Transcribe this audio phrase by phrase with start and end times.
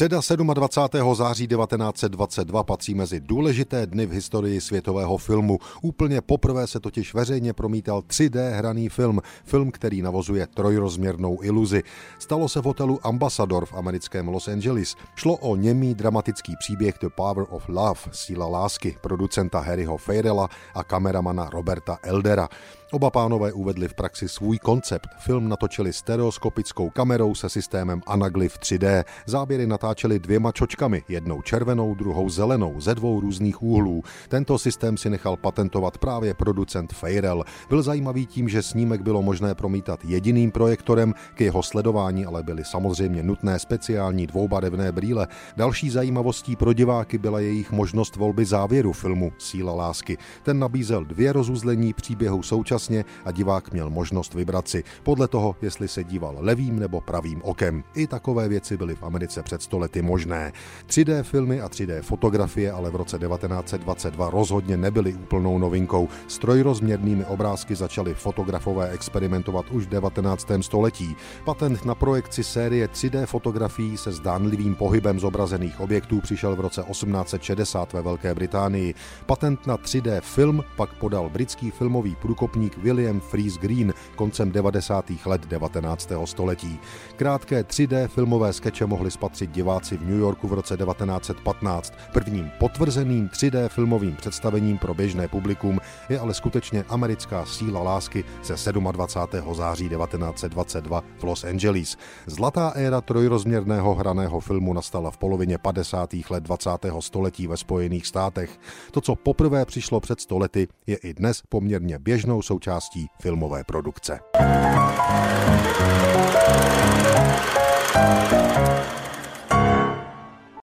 [0.00, 0.20] Středa
[0.54, 1.14] 27.
[1.14, 5.58] září 1922 patří mezi důležité dny v historii světového filmu.
[5.82, 11.82] Úplně poprvé se totiž veřejně promítal 3D hraný film, film, který navozuje trojrozměrnou iluzi.
[12.18, 14.96] Stalo se v hotelu Ambassador v americkém Los Angeles.
[15.16, 20.84] Šlo o němý dramatický příběh The Power of Love, síla lásky, producenta Harryho Feirela a
[20.84, 22.48] kameramana Roberta Eldera.
[22.92, 25.08] Oba pánové uvedli v praxi svůj koncept.
[25.18, 29.04] Film natočili stereoskopickou kamerou se systémem Anaglyph 3D.
[29.26, 34.02] Záběry natáčeli dvěma čočkami, jednou červenou, druhou zelenou, ze dvou různých úhlů.
[34.28, 37.44] Tento systém si nechal patentovat právě producent Feirel.
[37.68, 42.64] Byl zajímavý tím, že snímek bylo možné promítat jediným projektorem, k jeho sledování ale byly
[42.64, 45.28] samozřejmě nutné speciální dvoubarevné brýle.
[45.56, 50.18] Další zajímavostí pro diváky byla jejich možnost volby závěru filmu Síla lásky.
[50.42, 55.56] Ten nabízel dvě rozuzlení příběhu současně současně a divák měl možnost vybrat si podle toho,
[55.62, 57.84] jestli se díval levým nebo pravým okem.
[57.94, 60.52] I takové věci byly v Americe před stolety možné.
[60.86, 66.08] 3D filmy a 3D fotografie ale v roce 1922 rozhodně nebyly úplnou novinkou.
[66.28, 70.48] S trojrozměrnými obrázky začali fotografové experimentovat už v 19.
[70.60, 71.16] století.
[71.44, 77.92] Patent na projekci série 3D fotografií se zdánlivým pohybem zobrazených objektů přišel v roce 1860
[77.92, 78.94] ve Velké Británii.
[79.26, 85.10] Patent na 3D film pak podal britský filmový průkopník hudebník William Freeze Green koncem 90.
[85.26, 86.12] let 19.
[86.24, 86.80] století.
[87.16, 91.94] Krátké 3D filmové skeče mohli spatřit diváci v New Yorku v roce 1915.
[92.12, 98.72] Prvním potvrzeným 3D filmovým představením pro běžné publikum je ale skutečně americká síla lásky ze
[98.72, 99.54] 27.
[99.54, 101.96] září 1922 v Los Angeles.
[102.26, 106.10] Zlatá éra trojrozměrného hraného filmu nastala v polovině 50.
[106.30, 106.70] let 20.
[107.00, 108.58] století ve Spojených státech.
[108.90, 114.20] To, co poprvé přišlo před stolety, je i dnes poměrně běžnou součástí filmové produkce.